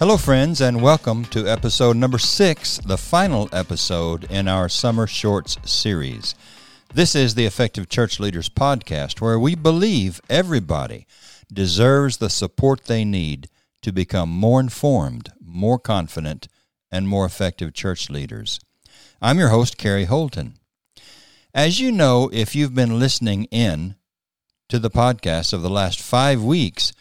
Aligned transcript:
Hello, 0.00 0.16
friends, 0.16 0.60
and 0.60 0.82
welcome 0.82 1.24
to 1.26 1.46
episode 1.46 1.96
number 1.96 2.18
six, 2.18 2.78
the 2.78 2.98
final 2.98 3.48
episode 3.52 4.24
in 4.24 4.48
our 4.48 4.68
Summer 4.68 5.06
Shorts 5.06 5.56
series. 5.64 6.34
This 6.92 7.14
is 7.14 7.36
the 7.36 7.46
Effective 7.46 7.88
Church 7.88 8.18
Leaders 8.18 8.48
podcast, 8.48 9.20
where 9.20 9.38
we 9.38 9.54
believe 9.54 10.20
everybody 10.28 11.06
deserves 11.50 12.16
the 12.16 12.28
support 12.28 12.86
they 12.86 13.04
need 13.04 13.48
to 13.82 13.92
become 13.92 14.28
more 14.28 14.58
informed, 14.58 15.32
more 15.40 15.78
confident, 15.78 16.48
and 16.90 17.06
more 17.06 17.24
effective 17.24 17.72
church 17.72 18.10
leaders. 18.10 18.58
I'm 19.22 19.38
your 19.38 19.50
host, 19.50 19.78
Kerry 19.78 20.06
Holton. 20.06 20.54
As 21.54 21.78
you 21.78 21.92
know, 21.92 22.28
if 22.32 22.56
you've 22.56 22.74
been 22.74 22.98
listening 22.98 23.44
in 23.44 23.94
to 24.68 24.80
the 24.80 24.90
podcast 24.90 25.52
of 25.52 25.62
the 25.62 25.70
last 25.70 26.00
five 26.00 26.42
weeks, 26.42 26.92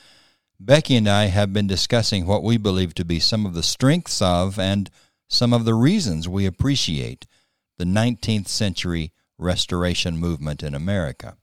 Becky 0.66 0.95
and 0.95 1.09
I 1.09 1.26
have 1.26 1.52
been 1.52 1.67
discussing 1.67 2.26
what 2.26 2.41
we 2.41 2.55
believe 2.55 2.94
to 2.94 3.03
be 3.03 3.20
some 3.20 3.45
of 3.45 3.53
the 3.53 3.62
strengths 3.62 4.22
of 4.22 4.58
and 4.58 4.89
some 5.27 5.52
of 5.52 5.66
the 5.66 5.73
reasons 5.73 6.30
we 6.30 6.45
appreciate 6.45 7.27
the 7.77 7.84
19th 7.84 8.48
century 8.48 9.12
restoration 9.38 10.17
movement 10.17 10.63
in 10.63 10.73
America. 10.73 11.36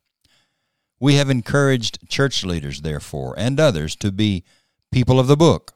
We 0.99 1.17
have 1.17 1.29
encouraged 1.29 2.09
church 2.09 2.47
leaders, 2.47 2.81
therefore, 2.81 3.35
and 3.37 3.61
others 3.61 3.95
to 3.97 4.11
be 4.11 4.43
people 4.91 5.21
of 5.21 5.27
the 5.27 5.37
book, 5.37 5.75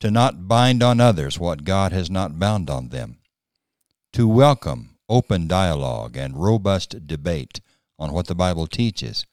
to 0.00 0.10
not 0.10 0.48
bind 0.48 0.82
on 0.82 0.98
others 0.98 1.38
what 1.38 1.62
God 1.62 1.92
has 1.92 2.10
not 2.10 2.40
bound 2.40 2.68
on 2.68 2.88
them, 2.88 3.18
to 4.12 4.26
welcome 4.26 4.96
open 5.08 5.46
dialogue 5.46 6.16
and 6.16 6.42
robust 6.42 7.06
debate 7.06 7.60
on 7.96 8.12
what 8.12 8.26
the 8.26 8.34
Bible 8.34 8.66
teaches, 8.66 9.24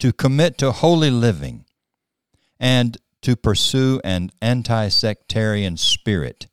to 0.00 0.12
commit 0.12 0.58
to 0.58 0.72
holy 0.72 1.12
living 1.12 1.64
and 2.64 2.96
to 3.20 3.36
pursue 3.36 4.00
an 4.04 4.30
anti 4.40 4.88
sectarian 4.88 5.76
spirit 5.76 6.46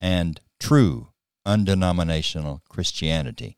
and 0.00 0.40
true 0.60 1.08
undenominational 1.44 2.62
Christianity. 2.68 3.56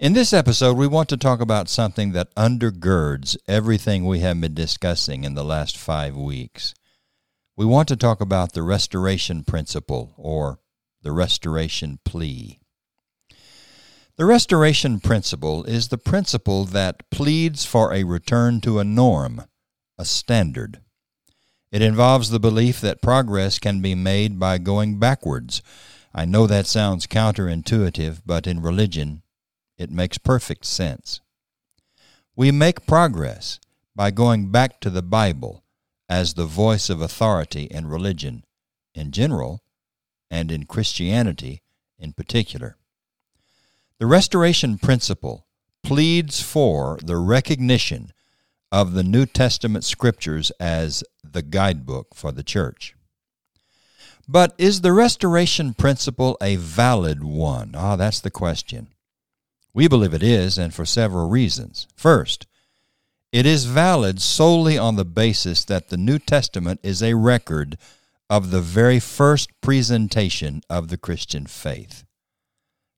In 0.00 0.12
this 0.12 0.32
episode, 0.32 0.76
we 0.76 0.88
want 0.88 1.08
to 1.10 1.16
talk 1.16 1.40
about 1.40 1.68
something 1.68 2.10
that 2.12 2.34
undergirds 2.34 3.36
everything 3.46 4.04
we 4.04 4.20
have 4.20 4.40
been 4.40 4.54
discussing 4.54 5.22
in 5.22 5.34
the 5.34 5.44
last 5.44 5.76
five 5.76 6.16
weeks. 6.16 6.74
We 7.56 7.64
want 7.64 7.86
to 7.88 7.96
talk 7.96 8.20
about 8.20 8.52
the 8.52 8.64
restoration 8.64 9.44
principle 9.44 10.14
or 10.16 10.58
the 11.02 11.12
restoration 11.12 12.00
plea. 12.04 12.58
The 14.16 14.26
restoration 14.26 14.98
principle 14.98 15.62
is 15.62 15.88
the 15.88 15.98
principle 15.98 16.64
that 16.64 17.08
pleads 17.10 17.64
for 17.64 17.94
a 17.94 18.02
return 18.02 18.60
to 18.62 18.80
a 18.80 18.84
norm 18.84 19.44
a 20.00 20.04
standard. 20.06 20.80
It 21.70 21.82
involves 21.82 22.30
the 22.30 22.40
belief 22.40 22.80
that 22.80 23.02
progress 23.02 23.58
can 23.58 23.82
be 23.82 23.94
made 23.94 24.40
by 24.40 24.56
going 24.56 24.98
backwards. 24.98 25.60
I 26.14 26.24
know 26.24 26.46
that 26.46 26.66
sounds 26.66 27.06
counterintuitive, 27.06 28.22
but 28.24 28.46
in 28.46 28.62
religion, 28.62 29.22
it 29.76 29.90
makes 29.90 30.16
perfect 30.16 30.64
sense. 30.64 31.20
We 32.34 32.50
make 32.50 32.86
progress 32.86 33.60
by 33.94 34.10
going 34.10 34.50
back 34.50 34.80
to 34.80 34.88
the 34.88 35.02
Bible 35.02 35.64
as 36.08 36.32
the 36.32 36.46
voice 36.46 36.88
of 36.88 37.02
authority 37.02 37.64
in 37.64 37.86
religion 37.86 38.44
in 38.94 39.12
general 39.12 39.60
and 40.30 40.50
in 40.50 40.64
Christianity 40.64 41.60
in 41.98 42.14
particular. 42.14 42.78
The 43.98 44.06
restoration 44.06 44.78
principle 44.78 45.46
pleads 45.82 46.40
for 46.40 46.98
the 47.04 47.18
recognition 47.18 48.14
of 48.72 48.92
the 48.92 49.02
New 49.02 49.26
Testament 49.26 49.84
scriptures 49.84 50.50
as 50.60 51.04
the 51.24 51.42
guidebook 51.42 52.14
for 52.14 52.32
the 52.32 52.42
church. 52.42 52.94
But 54.28 54.54
is 54.58 54.80
the 54.80 54.92
restoration 54.92 55.74
principle 55.74 56.36
a 56.40 56.56
valid 56.56 57.24
one? 57.24 57.72
Ah, 57.74 57.96
that's 57.96 58.20
the 58.20 58.30
question. 58.30 58.88
We 59.74 59.88
believe 59.88 60.14
it 60.14 60.22
is, 60.22 60.58
and 60.58 60.72
for 60.72 60.84
several 60.84 61.28
reasons. 61.28 61.88
First, 61.96 62.46
it 63.32 63.46
is 63.46 63.64
valid 63.64 64.20
solely 64.20 64.76
on 64.76 64.96
the 64.96 65.04
basis 65.04 65.64
that 65.64 65.88
the 65.88 65.96
New 65.96 66.18
Testament 66.18 66.80
is 66.82 67.02
a 67.02 67.14
record 67.14 67.76
of 68.28 68.50
the 68.50 68.60
very 68.60 69.00
first 69.00 69.50
presentation 69.60 70.62
of 70.70 70.88
the 70.88 70.96
Christian 70.96 71.46
faith. 71.46 72.04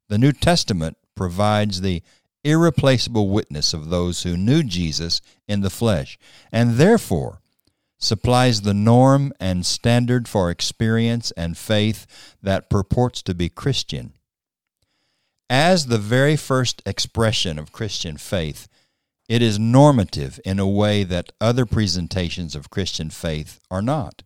The 0.08 0.18
New 0.18 0.32
Testament 0.32 0.96
provides 1.14 1.80
the 1.80 2.02
irreplaceable 2.44 3.28
witness 3.28 3.72
of 3.72 3.90
those 3.90 4.22
who 4.22 4.36
knew 4.36 4.62
Jesus 4.62 5.20
in 5.46 5.60
the 5.60 5.70
flesh, 5.70 6.18
and 6.50 6.74
therefore 6.74 7.40
supplies 7.98 8.62
the 8.62 8.74
norm 8.74 9.32
and 9.38 9.64
standard 9.64 10.26
for 10.26 10.50
experience 10.50 11.30
and 11.32 11.56
faith 11.56 12.34
that 12.42 12.68
purports 12.68 13.22
to 13.22 13.34
be 13.34 13.48
Christian. 13.48 14.12
As 15.48 15.86
the 15.86 15.98
very 15.98 16.36
first 16.36 16.82
expression 16.84 17.58
of 17.58 17.72
Christian 17.72 18.16
faith, 18.16 18.68
it 19.28 19.40
is 19.40 19.58
normative 19.58 20.40
in 20.44 20.58
a 20.58 20.68
way 20.68 21.04
that 21.04 21.32
other 21.40 21.64
presentations 21.64 22.56
of 22.56 22.70
Christian 22.70 23.08
faith 23.10 23.60
are 23.70 23.82
not. 23.82 24.22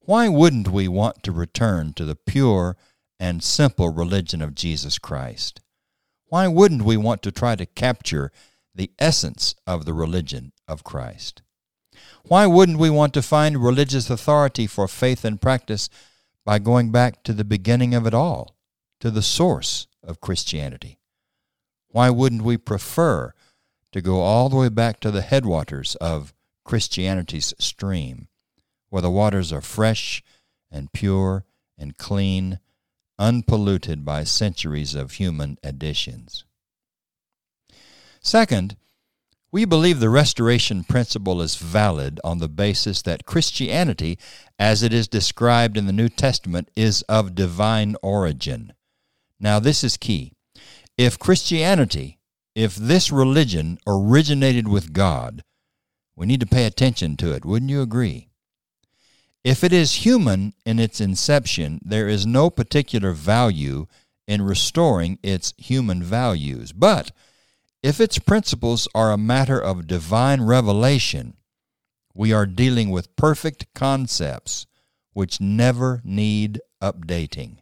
Why 0.00 0.28
wouldn't 0.28 0.68
we 0.68 0.88
want 0.88 1.22
to 1.22 1.32
return 1.32 1.92
to 1.94 2.04
the 2.04 2.16
pure 2.16 2.76
and 3.20 3.42
simple 3.42 3.90
religion 3.90 4.42
of 4.42 4.54
Jesus 4.54 4.98
Christ? 4.98 5.60
Why 6.28 6.46
wouldn't 6.46 6.82
we 6.82 6.96
want 6.96 7.22
to 7.22 7.32
try 7.32 7.56
to 7.56 7.66
capture 7.66 8.30
the 8.74 8.90
essence 8.98 9.54
of 9.66 9.84
the 9.84 9.94
religion 9.94 10.52
of 10.66 10.84
Christ? 10.84 11.42
Why 12.24 12.46
wouldn't 12.46 12.78
we 12.78 12.90
want 12.90 13.14
to 13.14 13.22
find 13.22 13.62
religious 13.62 14.10
authority 14.10 14.66
for 14.66 14.86
faith 14.86 15.24
and 15.24 15.40
practice 15.40 15.88
by 16.44 16.58
going 16.58 16.90
back 16.90 17.22
to 17.24 17.32
the 17.32 17.44
beginning 17.44 17.94
of 17.94 18.06
it 18.06 18.14
all, 18.14 18.56
to 19.00 19.10
the 19.10 19.22
source 19.22 19.86
of 20.02 20.20
Christianity? 20.20 20.98
Why 21.88 22.10
wouldn't 22.10 22.42
we 22.42 22.58
prefer 22.58 23.32
to 23.92 24.02
go 24.02 24.20
all 24.20 24.50
the 24.50 24.56
way 24.56 24.68
back 24.68 25.00
to 25.00 25.10
the 25.10 25.22
headwaters 25.22 25.94
of 25.96 26.34
Christianity's 26.64 27.54
stream, 27.58 28.28
where 28.90 29.02
the 29.02 29.10
waters 29.10 29.52
are 29.52 29.62
fresh 29.62 30.22
and 30.70 30.92
pure 30.92 31.46
and 31.78 31.96
clean 31.96 32.58
unpolluted 33.18 34.04
by 34.04 34.24
centuries 34.24 34.94
of 34.94 35.12
human 35.12 35.58
additions. 35.62 36.44
Second, 38.20 38.76
we 39.50 39.64
believe 39.64 40.00
the 40.00 40.10
restoration 40.10 40.84
principle 40.84 41.40
is 41.40 41.56
valid 41.56 42.20
on 42.22 42.38
the 42.38 42.48
basis 42.48 43.00
that 43.02 43.24
Christianity, 43.24 44.18
as 44.58 44.82
it 44.82 44.92
is 44.92 45.08
described 45.08 45.78
in 45.78 45.86
the 45.86 45.92
New 45.92 46.10
Testament, 46.10 46.70
is 46.76 47.00
of 47.02 47.34
divine 47.34 47.96
origin. 48.02 48.74
Now, 49.40 49.58
this 49.58 49.82
is 49.82 49.96
key. 49.96 50.34
If 50.98 51.18
Christianity, 51.18 52.18
if 52.54 52.74
this 52.74 53.10
religion 53.10 53.78
originated 53.86 54.68
with 54.68 54.92
God, 54.92 55.42
we 56.14 56.26
need 56.26 56.40
to 56.40 56.46
pay 56.46 56.66
attention 56.66 57.16
to 57.18 57.32
it. 57.32 57.44
Wouldn't 57.44 57.70
you 57.70 57.80
agree? 57.80 58.28
If 59.44 59.62
it 59.64 59.72
is 59.72 60.04
human 60.04 60.52
in 60.66 60.78
its 60.78 61.00
inception, 61.00 61.80
there 61.84 62.08
is 62.08 62.26
no 62.26 62.50
particular 62.50 63.12
value 63.12 63.86
in 64.26 64.42
restoring 64.42 65.18
its 65.22 65.54
human 65.56 66.02
values. 66.02 66.72
But 66.72 67.12
if 67.82 68.00
its 68.00 68.18
principles 68.18 68.88
are 68.94 69.12
a 69.12 69.18
matter 69.18 69.58
of 69.58 69.86
divine 69.86 70.42
revelation, 70.42 71.34
we 72.14 72.32
are 72.32 72.46
dealing 72.46 72.90
with 72.90 73.14
perfect 73.16 73.72
concepts 73.74 74.66
which 75.12 75.40
never 75.40 76.02
need 76.04 76.60
updating. 76.82 77.58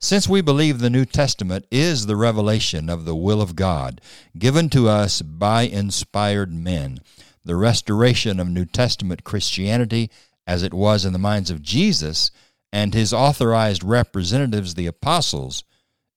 Since 0.00 0.28
we 0.28 0.40
believe 0.40 0.78
the 0.78 0.90
New 0.90 1.04
Testament 1.04 1.66
is 1.70 2.06
the 2.06 2.16
revelation 2.16 2.88
of 2.88 3.04
the 3.04 3.16
will 3.16 3.42
of 3.42 3.56
God 3.56 4.00
given 4.38 4.70
to 4.70 4.88
us 4.88 5.22
by 5.22 5.62
inspired 5.62 6.52
men, 6.52 7.00
the 7.44 7.56
restoration 7.56 8.38
of 8.38 8.48
New 8.48 8.64
Testament 8.64 9.24
Christianity 9.24 10.10
as 10.48 10.62
it 10.62 10.72
was 10.72 11.04
in 11.04 11.12
the 11.12 11.18
minds 11.18 11.50
of 11.50 11.62
Jesus 11.62 12.30
and 12.72 12.94
his 12.94 13.12
authorized 13.12 13.84
representatives, 13.84 14.74
the 14.74 14.86
apostles, 14.86 15.62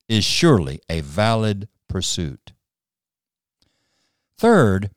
is 0.07 0.23
surely 0.23 0.79
a 0.89 1.01
valid 1.01 1.67
pursuit. 1.89 2.53
Third, 4.37 4.89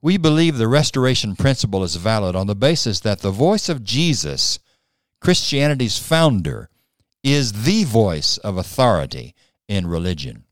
we 0.00 0.16
believe 0.16 0.56
the 0.56 0.68
restoration 0.68 1.34
principle 1.34 1.82
is 1.82 1.96
valid 1.96 2.36
on 2.36 2.46
the 2.46 2.54
basis 2.54 3.00
that 3.00 3.20
the 3.20 3.32
voice 3.32 3.68
of 3.68 3.84
Jesus, 3.84 4.60
Christianity's 5.20 5.98
founder, 5.98 6.70
is 7.22 7.64
the 7.64 7.84
voice 7.84 8.38
of 8.38 8.56
authority 8.56 9.34
in 9.68 9.86
religion. 9.86 10.44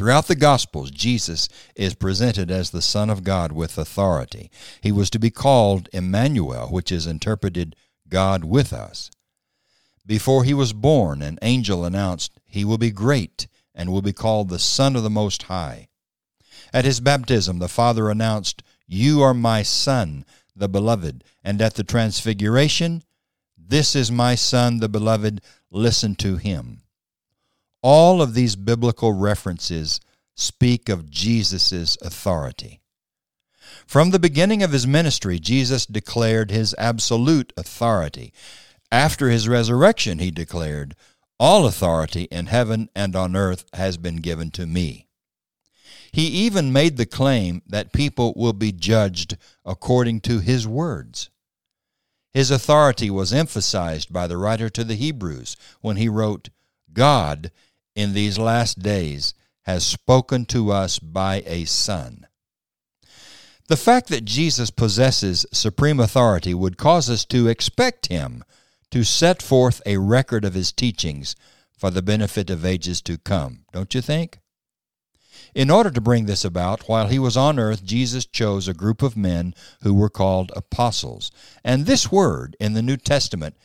Throughout 0.00 0.28
the 0.28 0.34
Gospels, 0.34 0.90
Jesus 0.90 1.46
is 1.76 1.94
presented 1.94 2.50
as 2.50 2.70
the 2.70 2.80
Son 2.80 3.10
of 3.10 3.22
God 3.22 3.52
with 3.52 3.76
authority. 3.76 4.50
He 4.80 4.90
was 4.90 5.10
to 5.10 5.18
be 5.18 5.28
called 5.28 5.90
Emmanuel, 5.92 6.68
which 6.68 6.90
is 6.90 7.06
interpreted 7.06 7.76
God 8.08 8.42
with 8.42 8.72
us. 8.72 9.10
Before 10.06 10.44
he 10.44 10.54
was 10.54 10.72
born, 10.72 11.20
an 11.20 11.38
angel 11.42 11.84
announced, 11.84 12.32
He 12.46 12.64
will 12.64 12.78
be 12.78 12.90
great 12.90 13.46
and 13.74 13.92
will 13.92 14.00
be 14.00 14.14
called 14.14 14.48
the 14.48 14.58
Son 14.58 14.96
of 14.96 15.02
the 15.02 15.10
Most 15.10 15.42
High. 15.42 15.88
At 16.72 16.86
his 16.86 17.00
baptism, 17.00 17.58
the 17.58 17.68
Father 17.68 18.08
announced, 18.08 18.62
You 18.86 19.20
are 19.20 19.34
my 19.34 19.62
Son, 19.62 20.24
the 20.56 20.66
beloved. 20.66 21.24
And 21.44 21.60
at 21.60 21.74
the 21.74 21.84
transfiguration, 21.84 23.02
This 23.58 23.94
is 23.94 24.10
my 24.10 24.34
Son, 24.34 24.78
the 24.78 24.88
beloved, 24.88 25.42
listen 25.70 26.14
to 26.14 26.38
him. 26.38 26.84
All 27.82 28.20
of 28.20 28.34
these 28.34 28.56
biblical 28.56 29.12
references 29.12 30.00
speak 30.36 30.88
of 30.88 31.10
Jesus' 31.10 31.96
authority. 32.02 32.80
From 33.86 34.10
the 34.10 34.18
beginning 34.18 34.62
of 34.62 34.72
his 34.72 34.86
ministry, 34.86 35.38
Jesus 35.38 35.86
declared 35.86 36.50
his 36.50 36.74
absolute 36.78 37.52
authority. 37.56 38.32
After 38.92 39.30
his 39.30 39.48
resurrection, 39.48 40.18
he 40.18 40.30
declared, 40.30 40.94
All 41.38 41.66
authority 41.66 42.24
in 42.24 42.46
heaven 42.46 42.90
and 42.94 43.16
on 43.16 43.34
earth 43.34 43.64
has 43.72 43.96
been 43.96 44.16
given 44.16 44.50
to 44.52 44.66
me. 44.66 45.06
He 46.12 46.26
even 46.26 46.72
made 46.72 46.96
the 46.96 47.06
claim 47.06 47.62
that 47.66 47.92
people 47.92 48.32
will 48.36 48.52
be 48.52 48.72
judged 48.72 49.36
according 49.64 50.20
to 50.22 50.40
his 50.40 50.66
words. 50.66 51.30
His 52.32 52.50
authority 52.50 53.10
was 53.10 53.32
emphasized 53.32 54.12
by 54.12 54.26
the 54.26 54.36
writer 54.36 54.68
to 54.70 54.84
the 54.84 54.94
Hebrews 54.94 55.56
when 55.80 55.96
he 55.96 56.08
wrote, 56.08 56.48
God, 56.92 57.50
in 57.94 58.12
these 58.12 58.38
last 58.38 58.80
days, 58.80 59.34
has 59.62 59.84
spoken 59.84 60.44
to 60.46 60.70
us 60.72 60.98
by 60.98 61.42
a 61.46 61.64
Son. 61.64 62.26
The 63.68 63.76
fact 63.76 64.08
that 64.08 64.24
Jesus 64.24 64.70
possesses 64.70 65.46
supreme 65.52 66.00
authority 66.00 66.54
would 66.54 66.76
cause 66.76 67.08
us 67.08 67.24
to 67.26 67.46
expect 67.46 68.08
him 68.08 68.42
to 68.90 69.04
set 69.04 69.40
forth 69.40 69.80
a 69.86 69.98
record 69.98 70.44
of 70.44 70.54
his 70.54 70.72
teachings 70.72 71.36
for 71.78 71.90
the 71.90 72.02
benefit 72.02 72.50
of 72.50 72.64
ages 72.64 73.00
to 73.02 73.16
come, 73.16 73.64
don't 73.72 73.94
you 73.94 74.00
think? 74.00 74.40
In 75.54 75.70
order 75.70 75.90
to 75.90 76.00
bring 76.00 76.26
this 76.26 76.44
about, 76.44 76.88
while 76.88 77.08
he 77.08 77.18
was 77.18 77.36
on 77.36 77.58
earth, 77.58 77.84
Jesus 77.84 78.26
chose 78.26 78.68
a 78.68 78.74
group 78.74 79.02
of 79.02 79.16
men 79.16 79.54
who 79.82 79.94
were 79.94 80.10
called 80.10 80.52
apostles. 80.54 81.30
And 81.64 81.86
this 81.86 82.10
word 82.12 82.56
in 82.60 82.74
the 82.74 82.82
New 82.82 82.96
Testament 82.96 83.56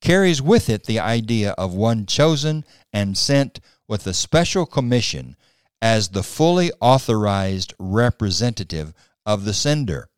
carries 0.00 0.40
with 0.40 0.68
it 0.68 0.84
the 0.84 1.00
idea 1.00 1.52
of 1.52 1.74
one 1.74 2.06
chosen 2.06 2.64
and 2.92 3.16
sent 3.16 3.60
with 3.86 4.06
a 4.06 4.14
special 4.14 4.66
commission 4.66 5.36
as 5.80 6.08
the 6.08 6.22
fully 6.22 6.70
authorized 6.80 7.74
representative 7.78 8.92
of 9.24 9.44
the 9.44 9.54
sender. 9.54 10.08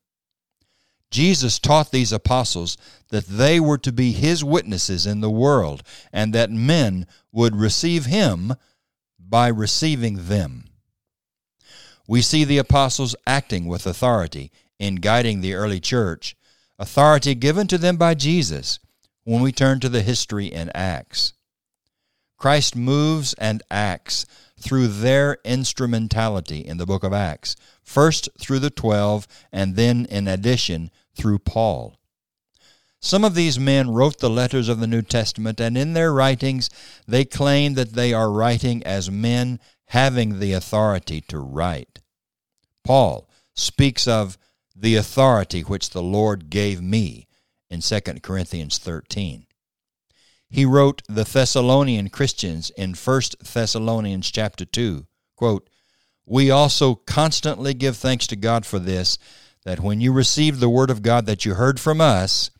Jesus 1.10 1.58
taught 1.58 1.90
these 1.90 2.12
apostles 2.12 2.76
that 3.08 3.26
they 3.26 3.58
were 3.58 3.78
to 3.78 3.90
be 3.90 4.12
his 4.12 4.44
witnesses 4.44 5.06
in 5.06 5.20
the 5.20 5.30
world 5.30 5.82
and 6.12 6.32
that 6.32 6.50
men 6.50 7.06
would 7.32 7.56
receive 7.56 8.06
him 8.06 8.54
by 9.18 9.48
receiving 9.48 10.28
them. 10.28 10.64
We 12.06 12.22
see 12.22 12.44
the 12.44 12.58
apostles 12.58 13.16
acting 13.26 13.66
with 13.66 13.86
authority 13.86 14.52
in 14.78 14.96
guiding 14.96 15.40
the 15.40 15.54
early 15.54 15.80
church, 15.80 16.36
authority 16.78 17.34
given 17.34 17.66
to 17.68 17.78
them 17.78 17.96
by 17.96 18.14
Jesus 18.14 18.78
when 19.24 19.42
we 19.42 19.52
turn 19.52 19.80
to 19.80 19.88
the 19.88 20.02
history 20.02 20.46
in 20.46 20.70
Acts. 20.74 21.34
Christ 22.36 22.74
moves 22.74 23.34
and 23.34 23.62
acts 23.70 24.24
through 24.58 24.88
their 24.88 25.36
instrumentality 25.44 26.60
in 26.60 26.78
the 26.78 26.86
book 26.86 27.04
of 27.04 27.12
Acts, 27.12 27.54
first 27.82 28.30
through 28.38 28.60
the 28.60 28.70
twelve, 28.70 29.28
and 29.52 29.76
then, 29.76 30.06
in 30.06 30.26
addition, 30.26 30.90
through 31.14 31.40
Paul. 31.40 31.96
Some 32.98 33.24
of 33.24 33.34
these 33.34 33.58
men 33.58 33.90
wrote 33.90 34.18
the 34.18 34.30
letters 34.30 34.68
of 34.68 34.80
the 34.80 34.86
New 34.86 35.02
Testament, 35.02 35.60
and 35.60 35.76
in 35.76 35.92
their 35.92 36.12
writings 36.12 36.70
they 37.06 37.24
claim 37.24 37.74
that 37.74 37.92
they 37.92 38.12
are 38.12 38.30
writing 38.30 38.82
as 38.84 39.10
men 39.10 39.60
having 39.86 40.38
the 40.38 40.52
authority 40.52 41.20
to 41.22 41.38
write. 41.38 42.00
Paul 42.84 43.28
speaks 43.54 44.06
of 44.06 44.38
the 44.74 44.96
authority 44.96 45.60
which 45.60 45.90
the 45.90 46.02
Lord 46.02 46.48
gave 46.48 46.80
me 46.80 47.26
in 47.70 47.80
2 47.80 48.00
Corinthians 48.22 48.78
13. 48.78 49.46
He 50.48 50.64
wrote 50.64 51.02
the 51.08 51.24
Thessalonian 51.24 52.10
Christians 52.10 52.70
in 52.70 52.94
1 52.94 53.22
Thessalonians 53.52 54.30
chapter 54.30 54.64
2, 54.64 55.06
quote, 55.36 55.70
We 56.26 56.50
also 56.50 56.96
constantly 56.96 57.72
give 57.72 57.96
thanks 57.96 58.26
to 58.28 58.36
God 58.36 58.66
for 58.66 58.80
this, 58.80 59.16
that 59.64 59.80
when 59.80 60.00
you 60.00 60.12
received 60.12 60.58
the 60.58 60.68
word 60.68 60.90
of 60.90 61.02
God 61.02 61.26
that 61.26 61.44
you 61.44 61.54
heard 61.54 61.78
from 61.78 62.00
us, 62.00 62.50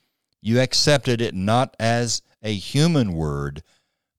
you 0.41 0.61
accepted 0.61 1.21
it 1.21 1.35
not 1.35 1.75
as 1.81 2.23
a 2.43 2.55
human 2.55 3.13
word, 3.13 3.63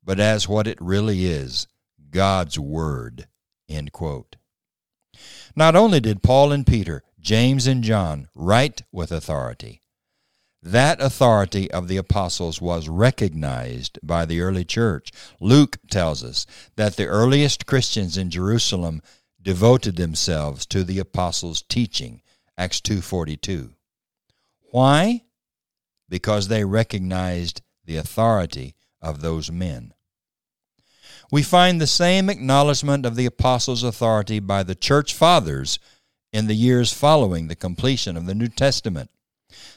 but 0.04 0.20
as 0.20 0.50
what 0.50 0.68
it 0.68 0.80
really 0.82 1.26
is, 1.26 1.68
God's 2.10 2.60
word. 2.60 3.28
End 3.70 3.92
quote. 3.94 4.36
Not 5.56 5.76
only 5.76 6.00
did 6.00 6.24
Paul 6.24 6.52
and 6.52 6.66
Peter, 6.68 7.04
James 7.20 7.68
and 7.68 7.84
John 7.84 8.28
write 8.36 8.84
with 8.92 9.12
authority, 9.12 9.81
that 10.63 11.02
authority 11.02 11.69
of 11.72 11.88
the 11.88 11.98
apostles 11.98 12.62
was 12.62 12.88
recognized 12.88 13.98
by 14.04 14.25
the 14.25 14.42
early 14.42 14.63
church. 14.63 15.12
Luke 15.40 15.78
tells 15.90 16.24
us 16.24 16.46
that 16.75 16.98
the 16.98 17.08
earliest 17.08 17.66
Christians 17.66 18.18
in 18.18 18.30
Jerusalem 18.30 19.02
devoted 19.42 19.96
themselves 19.96 20.66
to 20.68 20.84
the 20.84 21.00
apostles' 21.00 21.63
teaching. 21.63 22.22
Acts 22.58 22.80
2:42. 22.80 23.74
Why? 24.69 25.24
Because 26.08 26.48
they 26.48 26.63
recognized 26.63 27.62
the 27.86 27.98
authority 27.98 28.75
of 29.02 29.22
those 29.22 29.52
men. 29.52 29.94
We 31.31 31.42
find 31.42 31.80
the 31.81 31.88
same 31.88 32.30
acknowledgement 32.30 33.06
of 33.06 33.16
the 33.16 33.25
apostles' 33.25 33.84
authority 33.84 34.40
by 34.40 34.63
the 34.63 34.75
church 34.75 35.13
fathers 35.13 35.80
in 36.31 36.48
the 36.48 36.54
years 36.54 36.94
following 36.94 37.48
the 37.48 37.56
completion 37.56 38.16
of 38.16 38.25
the 38.25 38.36
New 38.36 38.50
Testament. 38.50 39.10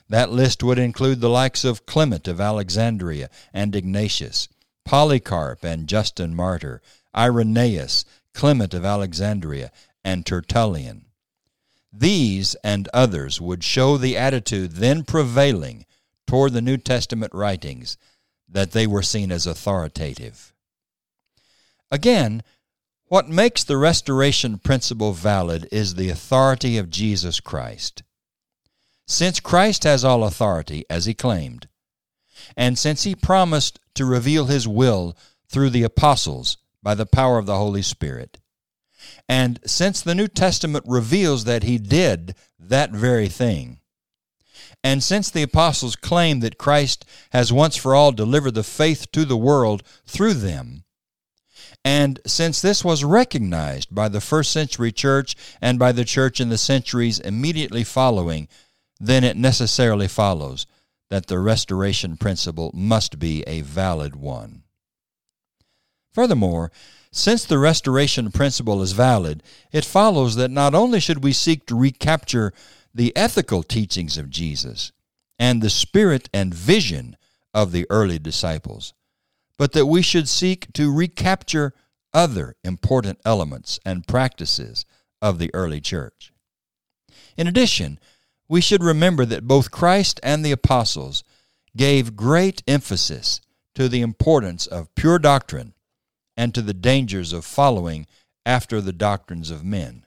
That 0.09 0.31
list 0.31 0.63
would 0.63 0.79
include 0.79 1.21
the 1.21 1.29
likes 1.29 1.65
of 1.65 1.87
Clement 1.87 2.29
of 2.29 2.41
Alexandria 2.41 3.29
and 3.53 3.75
Ignatius, 3.75 4.49
Polycarp 4.85 5.65
and 5.65 5.89
Justin 5.89 6.35
Martyr, 6.35 6.83
Irenaeus, 7.17 8.05
Clement 8.33 8.75
of 8.75 8.85
Alexandria, 8.85 9.71
and 10.05 10.27
Tertullian. 10.27 11.07
These 11.93 12.57
and 12.65 12.89
others 12.93 13.41
would 13.41 13.63
show 13.63 13.97
the 13.97 14.17
attitude 14.17 14.73
then 14.73 15.05
prevailing 15.05 15.87
toward 16.27 16.53
the 16.53 16.63
New 16.63 16.77
Testament 16.77 17.33
writings 17.33 17.97
that 18.49 18.73
they 18.73 18.87
were 18.87 19.03
seen 19.03 19.31
as 19.31 19.47
authoritative. 19.47 20.53
Again, 21.91 22.43
what 23.07 23.29
makes 23.29 23.63
the 23.63 23.77
restoration 23.77 24.59
principle 24.59 25.13
valid 25.13 25.69
is 25.71 25.95
the 25.95 26.09
authority 26.09 26.79
of 26.79 26.91
Jesus 26.91 27.39
Christ. 27.39 28.03
Since 29.07 29.41
Christ 29.41 29.85
has 29.85 30.05
all 30.05 30.25
authority, 30.25 30.85
as 30.89 31.05
he 31.05 31.15
claimed, 31.15 31.69
and 32.57 32.79
since 32.79 33.03
he 33.03 33.15
promised 33.15 33.79
to 33.95 34.05
reveal 34.05 34.47
his 34.47 34.67
will 34.67 35.17
through 35.49 35.71
the 35.71 35.83
apostles 35.83 36.57
by 36.83 36.95
the 36.95 37.07
power 37.07 37.39
of 37.39 37.47
the 37.47 37.57
Holy 37.57 37.83
Spirit, 37.83 38.39
and 39.29 39.61
since 39.67 40.01
the 40.01 40.15
New 40.15 40.29
Testament 40.29 40.85
reveals 40.89 41.45
that 41.45 41.63
he 41.63 41.79
did 41.79 42.35
that 42.59 42.93
very 42.93 43.29
thing, 43.29 43.81
and 44.83 45.03
since 45.03 45.31
the 45.31 45.43
apostles 45.43 45.97
claim 45.97 46.41
that 46.41 46.59
Christ 46.59 47.05
has 47.31 47.53
once 47.53 47.77
for 47.77 47.95
all 47.95 48.13
delivered 48.13 48.55
the 48.55 48.63
faith 48.63 49.13
to 49.13 49.25
the 49.25 49.37
world 49.37 49.83
through 50.07 50.35
them, 50.35 50.85
and 51.85 52.21
since 52.27 52.63
this 52.63 52.83
was 52.83 53.05
recognized 53.05 53.95
by 53.95 54.09
the 54.09 54.21
first 54.21 54.51
century 54.51 54.93
church 54.93 55.37
and 55.61 55.79
by 55.79 55.93
the 55.93 56.05
church 56.05 56.41
in 56.41 56.49
the 56.49 56.59
centuries 56.59 57.19
immediately 57.19 57.85
following, 57.85 58.49
then 59.01 59.25
it 59.25 59.37
necessarily 59.37 60.09
follows 60.09 60.67
that 61.11 61.27
the 61.27 61.39
restoration 61.39 62.17
principle 62.17 62.71
must 62.75 63.19
be 63.19 63.43
a 63.47 63.61
valid 63.61 64.17
one. 64.17 64.63
Furthermore, 66.13 66.71
since 67.13 67.45
the 67.45 67.59
restoration 67.59 68.33
principle 68.33 68.83
is 68.83 68.93
valid, 68.93 69.43
it 69.73 69.85
follows 69.85 70.37
that 70.37 70.51
not 70.51 70.75
only 70.75 71.01
should 71.01 71.23
we 71.23 71.33
seek 71.33 71.67
to 71.67 71.79
recapture 71.79 72.53
the 72.93 73.17
ethical 73.17 73.63
teachings 73.63 74.17
of 74.17 74.31
Jesus 74.31 74.93
and 75.39 75.61
the 75.61 75.71
spirit 75.71 76.29
and 76.33 76.55
vision 76.55 77.17
of 77.53 77.73
the 77.73 77.87
early 77.91 78.19
disciples, 78.19 78.95
but 79.59 79.73
that 79.73 79.87
we 79.87 80.03
should 80.03 80.29
seek 80.29 80.73
to 80.73 80.93
recapture 80.93 81.73
other 82.13 82.57
important 82.65 83.21
elements 83.25 83.79
and 83.85 84.07
practices 84.07 84.85
of 85.21 85.39
the 85.39 85.51
early 85.55 85.81
church. 85.81 86.33
In 87.37 87.47
addition, 87.47 87.99
we 88.49 88.61
should 88.61 88.83
remember 88.83 89.25
that 89.25 89.49
both 89.49 89.71
Christ 89.71 90.21
and 90.23 90.45
the 90.45 90.53
apostles 90.53 91.25
gave 91.77 92.17
great 92.17 92.63
emphasis 92.67 93.41
to 93.75 93.89
the 93.89 94.03
importance 94.03 94.67
of 94.67 94.95
pure 94.95 95.19
doctrine 95.19 95.75
and 96.37 96.55
to 96.55 96.63
the 96.63 96.75
dangers 96.75 97.33
of 97.33 97.45
following 97.45 98.07
after 98.47 98.81
the 98.81 98.93
doctrines 98.93 99.51
of 99.51 99.65
men. 99.65 100.05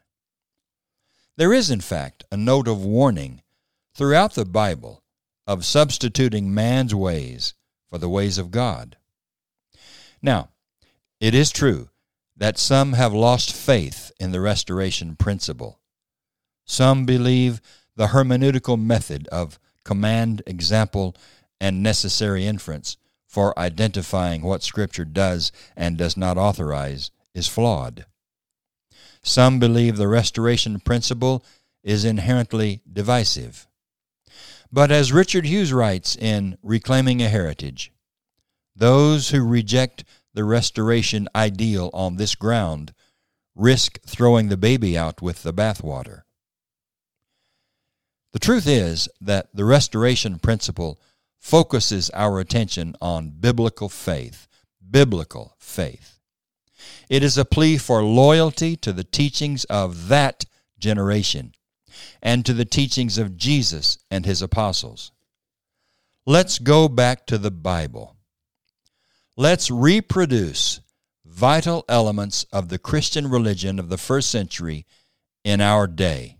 There 1.35 1.53
is, 1.53 1.69
in 1.69 1.81
fact, 1.81 2.23
a 2.31 2.37
note 2.37 2.67
of 2.67 2.83
warning 2.83 3.41
throughout 3.93 4.33
the 4.33 4.45
Bible 4.45 5.03
of 5.45 5.65
substituting 5.65 6.53
man's 6.53 6.93
ways 6.93 7.53
for 7.89 7.97
the 7.97 8.09
ways 8.09 8.37
of 8.37 8.51
God. 8.51 8.97
Now, 10.21 10.49
it 11.19 11.33
is 11.33 11.51
true 11.51 11.89
that 12.35 12.57
some 12.57 12.93
have 12.93 13.13
lost 13.13 13.53
faith 13.53 14.11
in 14.19 14.31
the 14.31 14.41
restoration 14.41 15.15
principle. 15.15 15.79
Some 16.65 17.05
believe 17.05 17.61
the 17.97 18.07
hermeneutical 18.07 18.81
method 18.81 19.27
of 19.27 19.59
command, 19.83 20.41
example, 20.47 21.15
and 21.59 21.83
necessary 21.83 22.45
inference 22.45 22.95
for 23.27 23.57
identifying 23.59 24.43
what 24.43 24.63
Scripture 24.63 25.03
does 25.03 25.51
and 25.75 25.97
does 25.97 26.15
not 26.15 26.37
authorize 26.37 27.11
is 27.33 27.47
flawed. 27.47 28.05
Some 29.21 29.59
believe 29.59 29.97
the 29.97 30.07
restoration 30.07 30.79
principle 30.79 31.43
is 31.83 32.05
inherently 32.05 32.81
divisive. 32.91 33.67
But 34.71 34.91
as 34.91 35.11
Richard 35.11 35.45
Hughes 35.45 35.73
writes 35.73 36.15
in 36.15 36.57
Reclaiming 36.61 37.21
a 37.21 37.29
Heritage, 37.29 37.91
those 38.75 39.29
who 39.29 39.43
reject 39.43 40.03
the 40.33 40.43
restoration 40.43 41.27
ideal 41.35 41.89
on 41.93 42.17
this 42.17 42.35
ground 42.35 42.93
risk 43.55 43.99
throwing 44.05 44.49
the 44.49 44.57
baby 44.57 44.95
out 44.95 45.19
with 45.19 45.41
the 45.41 45.53
bathwater. 45.53 46.26
The 48.33 48.39
truth 48.39 48.67
is 48.67 49.09
that 49.21 49.47
the 49.53 49.65
restoration 49.65 50.39
principle 50.39 50.99
focuses 51.39 52.09
our 52.11 52.39
attention 52.39 52.95
on 53.01 53.31
biblical 53.39 53.89
faith. 53.89 54.47
Biblical 54.89 55.55
faith. 55.59 56.19
It 57.09 57.23
is 57.23 57.37
a 57.37 57.45
plea 57.45 57.77
for 57.77 58.03
loyalty 58.03 58.75
to 58.77 58.93
the 58.93 59.03
teachings 59.03 59.63
of 59.65 60.07
that 60.09 60.45
generation 60.77 61.53
and 62.21 62.45
to 62.45 62.53
the 62.53 62.65
teachings 62.65 63.17
of 63.17 63.37
Jesus 63.37 63.97
and 64.11 64.25
his 64.25 64.41
apostles. 64.41 65.11
Let's 66.25 66.59
go 66.59 66.89
back 66.89 67.25
to 67.27 67.37
the 67.37 67.51
Bible. 67.51 68.17
Let's 69.35 69.71
reproduce 69.71 70.81
vital 71.25 71.85
elements 71.87 72.45
of 72.51 72.69
the 72.69 72.79
Christian 72.79 73.29
religion 73.29 73.79
of 73.79 73.89
the 73.89 73.97
first 73.97 74.29
century 74.29 74.85
in 75.43 75.61
our 75.61 75.87
day. 75.87 76.36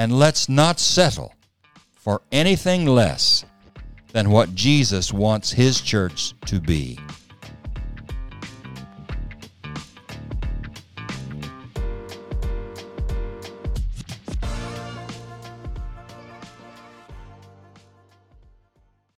And 0.00 0.18
let's 0.18 0.48
not 0.48 0.80
settle 0.80 1.34
for 1.92 2.22
anything 2.32 2.86
less 2.86 3.44
than 4.12 4.30
what 4.30 4.54
Jesus 4.54 5.12
wants 5.12 5.52
his 5.52 5.82
church 5.82 6.32
to 6.46 6.58
be. 6.58 6.98